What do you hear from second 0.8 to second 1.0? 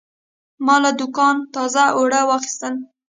له